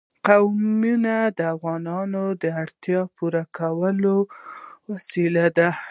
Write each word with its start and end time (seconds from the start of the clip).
قومونه 0.27 1.15
د 1.37 1.39
افغانانو 1.53 2.23
د 2.41 2.43
اړتیاوو 2.61 3.07
د 3.11 3.13
پوره 3.17 3.43
کولو 3.57 4.15
وسیله 4.89 5.45
ده. 5.57 5.69